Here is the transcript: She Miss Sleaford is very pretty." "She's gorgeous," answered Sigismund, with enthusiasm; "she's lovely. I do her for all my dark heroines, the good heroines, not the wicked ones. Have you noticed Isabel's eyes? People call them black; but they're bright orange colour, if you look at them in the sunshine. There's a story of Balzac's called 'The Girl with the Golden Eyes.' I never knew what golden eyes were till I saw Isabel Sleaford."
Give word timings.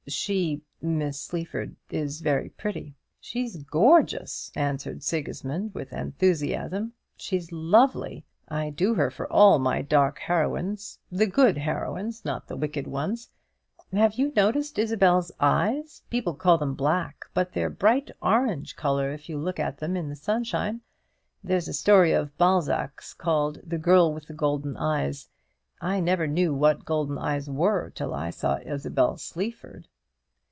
She 0.07 0.61
Miss 0.81 1.21
Sleaford 1.21 1.75
is 1.91 2.19
very 2.21 2.49
pretty." 2.49 2.95
"She's 3.19 3.55
gorgeous," 3.63 4.51
answered 4.55 5.03
Sigismund, 5.03 5.75
with 5.75 5.93
enthusiasm; 5.93 6.93
"she's 7.15 7.51
lovely. 7.51 8.25
I 8.49 8.71
do 8.71 8.95
her 8.95 9.11
for 9.11 9.31
all 9.31 9.57
my 9.59 9.83
dark 9.83 10.17
heroines, 10.17 10.97
the 11.11 11.27
good 11.27 11.55
heroines, 11.59 12.25
not 12.25 12.47
the 12.47 12.57
wicked 12.57 12.87
ones. 12.87 13.29
Have 13.93 14.15
you 14.15 14.33
noticed 14.35 14.79
Isabel's 14.79 15.31
eyes? 15.39 16.01
People 16.09 16.33
call 16.33 16.57
them 16.57 16.73
black; 16.73 17.23
but 17.35 17.53
they're 17.53 17.69
bright 17.69 18.09
orange 18.23 18.75
colour, 18.75 19.11
if 19.11 19.29
you 19.29 19.37
look 19.37 19.59
at 19.59 19.77
them 19.77 19.95
in 19.95 20.09
the 20.09 20.15
sunshine. 20.15 20.81
There's 21.43 21.67
a 21.69 21.73
story 21.73 22.11
of 22.11 22.35
Balzac's 22.39 23.13
called 23.13 23.61
'The 23.63 23.77
Girl 23.77 24.11
with 24.11 24.25
the 24.27 24.33
Golden 24.33 24.75
Eyes.' 24.77 25.29
I 25.79 25.99
never 26.01 26.27
knew 26.27 26.53
what 26.53 26.85
golden 26.85 27.17
eyes 27.17 27.49
were 27.49 27.91
till 27.91 28.13
I 28.13 28.29
saw 28.29 28.57
Isabel 28.65 29.15
Sleaford." 29.17 29.87